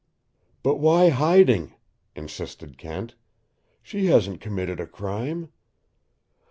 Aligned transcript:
"But 0.63 0.77
why 0.79 1.09
HIDING?" 1.11 1.75
insisted 2.15 2.79
Kent. 2.79 3.13
"She 3.83 4.07
hasn't 4.07 4.41
committed 4.41 4.79
a 4.79 4.87
crime." 4.87 5.49